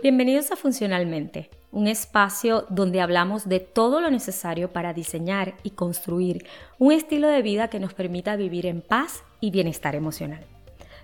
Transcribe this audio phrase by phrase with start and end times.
[0.00, 6.46] Bienvenidos a Funcionalmente, un espacio donde hablamos de todo lo necesario para diseñar y construir
[6.78, 10.46] un estilo de vida que nos permita vivir en paz y bienestar emocional.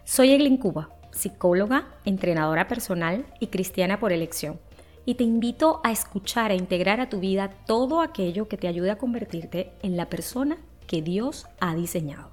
[0.05, 4.61] Soy Eglin Cuba, psicóloga, entrenadora personal y cristiana por elección,
[5.05, 8.92] y te invito a escuchar e integrar a tu vida todo aquello que te ayude
[8.92, 10.56] a convertirte en la persona
[10.87, 12.30] que Dios ha diseñado.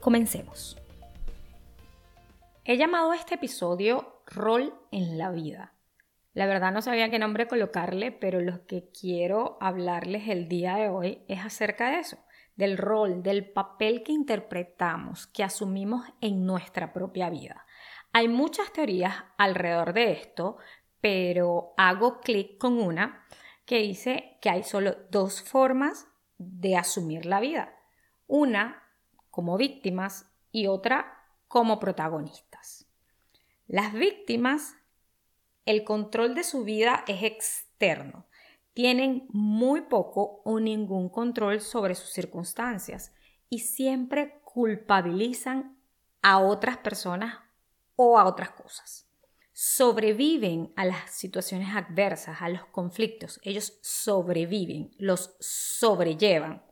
[0.00, 0.78] Comencemos.
[2.64, 5.73] He llamado a este episodio Rol en la vida
[6.34, 10.88] la verdad no sabía qué nombre colocarle, pero lo que quiero hablarles el día de
[10.88, 12.18] hoy es acerca de eso,
[12.56, 17.64] del rol, del papel que interpretamos, que asumimos en nuestra propia vida.
[18.12, 20.56] Hay muchas teorías alrededor de esto,
[21.00, 23.24] pero hago clic con una
[23.64, 26.08] que dice que hay solo dos formas
[26.38, 27.76] de asumir la vida.
[28.26, 28.82] Una
[29.30, 32.88] como víctimas y otra como protagonistas.
[33.66, 34.76] Las víctimas
[35.66, 38.26] el control de su vida es externo.
[38.72, 43.12] Tienen muy poco o ningún control sobre sus circunstancias
[43.48, 45.78] y siempre culpabilizan
[46.22, 47.38] a otras personas
[47.96, 49.08] o a otras cosas.
[49.52, 53.40] Sobreviven a las situaciones adversas, a los conflictos.
[53.44, 56.64] Ellos sobreviven, los sobrellevan.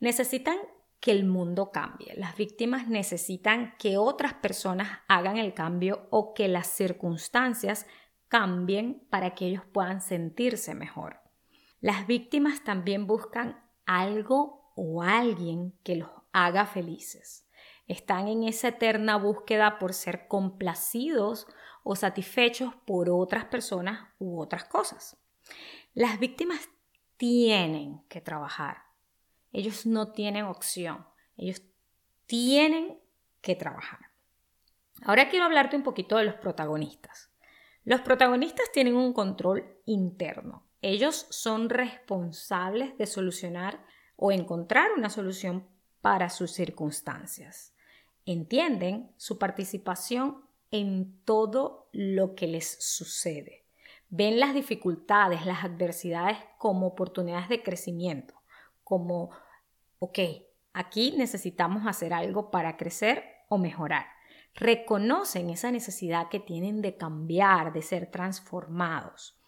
[0.00, 0.58] Necesitan
[1.00, 2.14] que el mundo cambie.
[2.16, 7.86] Las víctimas necesitan que otras personas hagan el cambio o que las circunstancias
[8.30, 11.20] cambien para que ellos puedan sentirse mejor.
[11.80, 17.48] Las víctimas también buscan algo o alguien que los haga felices.
[17.88, 21.48] Están en esa eterna búsqueda por ser complacidos
[21.82, 25.16] o satisfechos por otras personas u otras cosas.
[25.92, 26.68] Las víctimas
[27.16, 28.84] tienen que trabajar.
[29.52, 31.04] Ellos no tienen opción.
[31.36, 31.62] Ellos
[32.26, 33.00] tienen
[33.40, 33.98] que trabajar.
[35.02, 37.29] Ahora quiero hablarte un poquito de los protagonistas.
[37.84, 40.66] Los protagonistas tienen un control interno.
[40.82, 43.84] Ellos son responsables de solucionar
[44.16, 45.66] o encontrar una solución
[46.02, 47.74] para sus circunstancias.
[48.26, 53.64] Entienden su participación en todo lo que les sucede.
[54.10, 58.34] Ven las dificultades, las adversidades como oportunidades de crecimiento,
[58.84, 59.30] como,
[60.00, 60.18] ok,
[60.72, 64.06] aquí necesitamos hacer algo para crecer o mejorar
[64.60, 69.40] reconocen esa necesidad que tienen de cambiar, de ser transformados.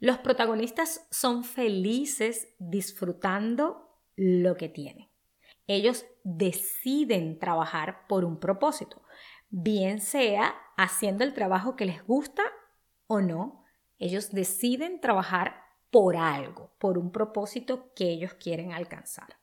[0.00, 5.10] Los protagonistas son felices disfrutando lo que tienen.
[5.66, 9.02] Ellos deciden trabajar por un propósito,
[9.50, 12.42] bien sea haciendo el trabajo que les gusta
[13.06, 13.64] o no.
[13.98, 19.38] Ellos deciden trabajar por algo, por un propósito que ellos quieren alcanzar.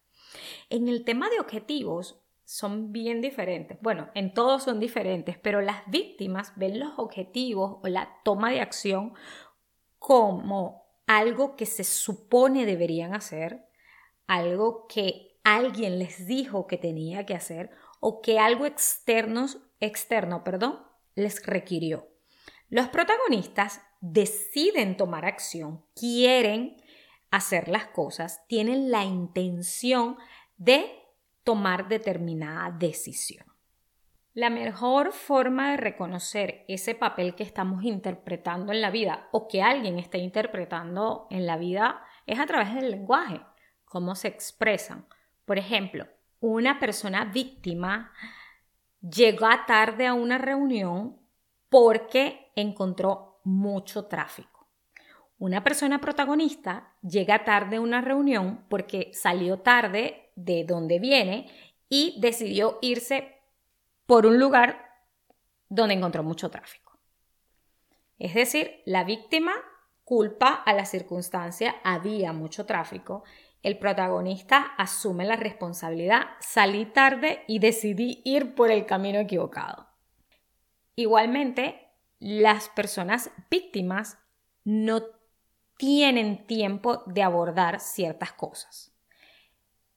[0.69, 2.21] En el tema de objetivos,
[2.51, 3.77] son bien diferentes.
[3.79, 8.59] Bueno, en todos son diferentes, pero las víctimas ven los objetivos o la toma de
[8.59, 9.13] acción
[9.99, 13.69] como algo que se supone deberían hacer,
[14.27, 19.45] algo que alguien les dijo que tenía que hacer o que algo externo,
[19.79, 20.77] externo perdón,
[21.15, 22.09] les requirió.
[22.67, 26.83] Los protagonistas deciden tomar acción, quieren
[27.29, 30.17] hacer las cosas, tienen la intención
[30.57, 31.00] de
[31.43, 33.45] tomar determinada decisión.
[34.33, 39.61] La mejor forma de reconocer ese papel que estamos interpretando en la vida o que
[39.61, 43.41] alguien está interpretando en la vida es a través del lenguaje,
[43.83, 45.05] cómo se expresan.
[45.43, 46.07] Por ejemplo,
[46.39, 48.13] una persona víctima
[49.01, 51.19] llega tarde a una reunión
[51.67, 54.50] porque encontró mucho tráfico.
[55.41, 61.49] Una persona protagonista llega tarde a una reunión porque salió tarde de dónde viene
[61.89, 63.39] y decidió irse
[64.05, 65.01] por un lugar
[65.67, 66.95] donde encontró mucho tráfico.
[68.19, 69.53] Es decir, la víctima
[70.03, 73.23] culpa a la circunstancia, había mucho tráfico,
[73.63, 79.87] el protagonista asume la responsabilidad, salí tarde y decidí ir por el camino equivocado.
[80.95, 81.89] Igualmente,
[82.19, 84.19] las personas víctimas
[84.63, 85.01] no
[85.81, 88.93] tienen tiempo de abordar ciertas cosas.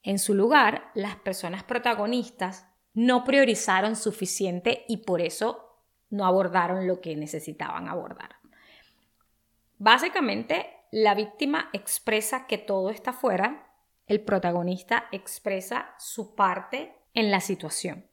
[0.01, 2.65] En su lugar, las personas protagonistas
[2.95, 5.77] no priorizaron suficiente y por eso
[6.09, 8.37] no abordaron lo que necesitaban abordar.
[9.77, 13.71] Básicamente, la víctima expresa que todo está fuera,
[14.07, 18.07] el protagonista expresa su parte en la situación.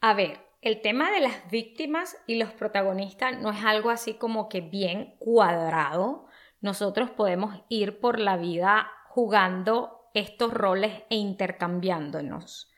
[0.00, 4.48] A ver, el tema de las víctimas y los protagonistas no es algo así como
[4.48, 6.26] que bien cuadrado.
[6.60, 12.70] Nosotros podemos ir por la vida jugando estos roles e intercambiándonos,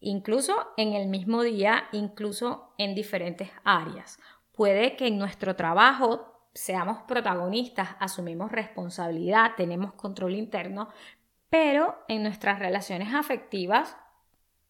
[0.00, 4.18] incluso en el mismo día, incluso en diferentes áreas.
[4.52, 10.88] Puede que en nuestro trabajo seamos protagonistas, asumimos responsabilidad, tenemos control interno,
[11.50, 13.96] pero en nuestras relaciones afectivas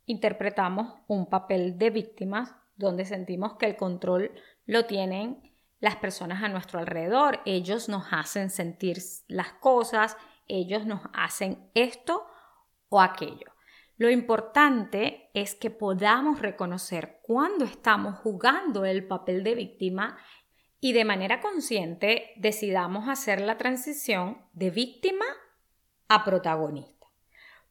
[0.07, 4.33] interpretamos un papel de víctimas donde sentimos que el control
[4.67, 5.48] lo tienen
[5.81, 7.41] las personas a nuestro alrededor.
[7.45, 8.99] Ellos nos hacen sentir
[9.29, 10.17] las cosas,
[10.47, 12.27] ellos nos hacen esto
[12.89, 13.53] o aquello.
[13.97, 20.17] Lo importante es que podamos reconocer cuando estamos jugando el papel de víctima
[20.81, 25.25] y de manera consciente decidamos hacer la transición de víctima
[26.09, 27.09] a protagonista.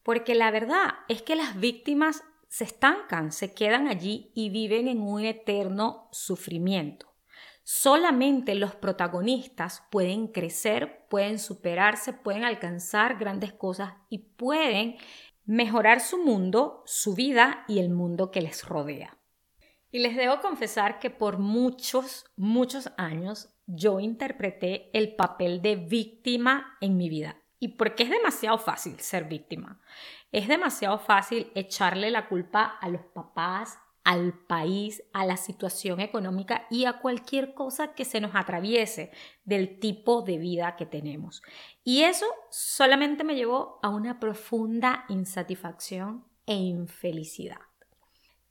[0.03, 5.01] Porque la verdad es que las víctimas se estancan, se quedan allí y viven en
[5.01, 7.06] un eterno sufrimiento.
[7.69, 14.95] Solamente los protagonistas pueden crecer, pueden superarse, pueden alcanzar grandes cosas y pueden
[15.45, 19.17] mejorar su mundo, su vida y el mundo que les rodea.
[19.91, 26.77] Y les debo confesar que por muchos, muchos años yo interpreté el papel de víctima
[26.79, 27.35] en mi vida.
[27.59, 29.81] Y porque es demasiado fácil ser víctima.
[30.31, 36.65] Es demasiado fácil echarle la culpa a los papás, al país, a la situación económica
[36.69, 39.11] y a cualquier cosa que se nos atraviese
[39.43, 41.43] del tipo de vida que tenemos.
[41.83, 47.59] Y eso solamente me llevó a una profunda insatisfacción e infelicidad.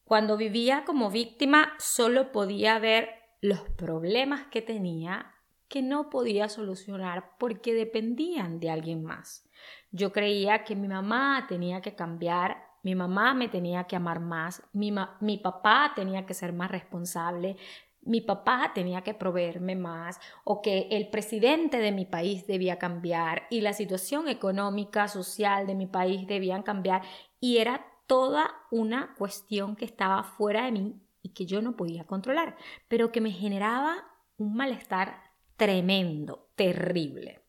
[0.05, 3.09] Cuando vivía como víctima solo podía ver
[3.41, 5.33] los problemas que tenía
[5.69, 9.49] que no podía solucionar porque dependían de alguien más.
[9.91, 14.63] Yo creía que mi mamá tenía que cambiar mi mamá me tenía que amar más,
[14.73, 17.57] mi, mi papá tenía que ser más responsable,
[18.03, 23.49] mi papá tenía que proveerme más o que el presidente de mi país debía cambiar
[23.51, 27.03] y la situación económica, social de mi país debían cambiar
[27.41, 32.05] y era toda una cuestión que estaba fuera de mí y que yo no podía
[32.05, 32.57] controlar,
[32.87, 33.97] pero que me generaba
[34.37, 35.25] un malestar
[35.57, 37.43] tremendo, terrible.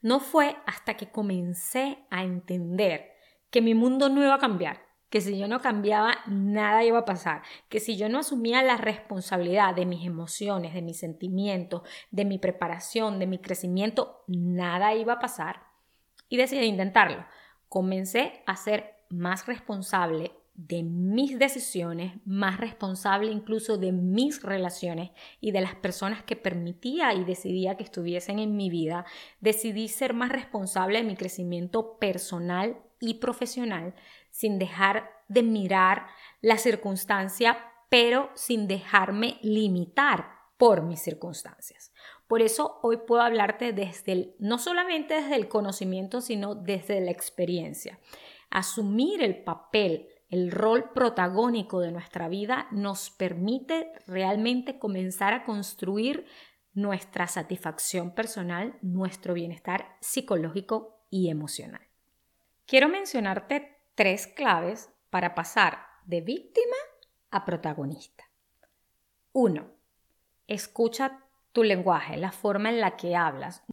[0.00, 3.09] No fue hasta que comencé a entender
[3.50, 4.80] que mi mundo no iba a cambiar,
[5.10, 8.76] que si yo no cambiaba, nada iba a pasar, que si yo no asumía la
[8.76, 11.82] responsabilidad de mis emociones, de mis sentimientos,
[12.12, 15.62] de mi preparación, de mi crecimiento, nada iba a pasar.
[16.28, 17.26] Y decidí intentarlo.
[17.68, 25.10] Comencé a ser más responsable de mis decisiones, más responsable incluso de mis relaciones
[25.40, 29.06] y de las personas que permitía y decidía que estuviesen en mi vida.
[29.40, 33.94] Decidí ser más responsable de mi crecimiento personal y profesional
[34.30, 36.06] sin dejar de mirar
[36.40, 37.58] la circunstancia,
[37.88, 41.92] pero sin dejarme limitar por mis circunstancias.
[42.28, 47.98] Por eso hoy puedo hablarte desde no solamente desde el conocimiento, sino desde la experiencia.
[48.50, 56.26] Asumir el papel, el rol protagónico de nuestra vida nos permite realmente comenzar a construir
[56.72, 61.89] nuestra satisfacción personal, nuestro bienestar psicológico y emocional.
[62.70, 66.76] Quiero mencionarte tres claves para pasar de víctima
[67.32, 68.30] a protagonista.
[69.32, 69.66] 1.
[70.46, 71.18] Escucha
[71.50, 73.64] tu lenguaje, la forma en la que hablas.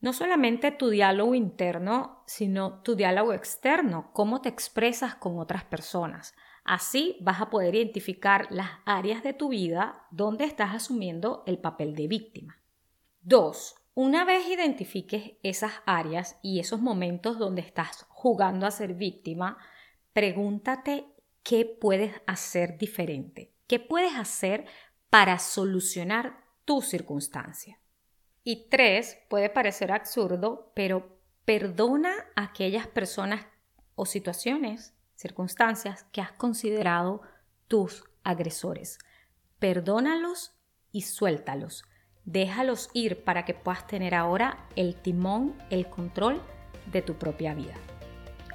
[0.00, 6.36] No solamente tu diálogo interno, sino tu diálogo externo, cómo te expresas con otras personas.
[6.62, 11.96] Así vas a poder identificar las áreas de tu vida donde estás asumiendo el papel
[11.96, 12.62] de víctima.
[13.22, 13.81] 2.
[13.94, 19.58] Una vez identifiques esas áreas y esos momentos donde estás jugando a ser víctima,
[20.14, 24.64] pregúntate qué puedes hacer diferente, qué puedes hacer
[25.10, 27.80] para solucionar tu circunstancia.
[28.42, 33.46] Y tres, puede parecer absurdo, pero perdona a aquellas personas
[33.94, 37.20] o situaciones, circunstancias que has considerado
[37.68, 38.98] tus agresores.
[39.58, 40.56] Perdónalos
[40.92, 41.84] y suéltalos
[42.24, 46.40] Déjalos ir para que puedas tener ahora el timón, el control
[46.92, 47.74] de tu propia vida.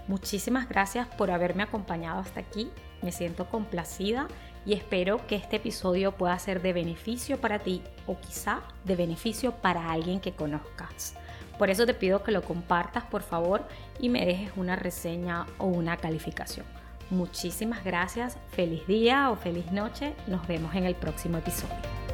[0.07, 2.69] Muchísimas gracias por haberme acompañado hasta aquí.
[3.01, 4.27] Me siento complacida
[4.65, 9.51] y espero que este episodio pueda ser de beneficio para ti o quizá de beneficio
[9.51, 11.15] para alguien que conozcas.
[11.57, 13.67] Por eso te pido que lo compartas por favor
[13.99, 16.65] y me dejes una reseña o una calificación.
[17.09, 22.06] Muchísimas gracias, feliz día o feliz noche, nos vemos en el próximo episodio.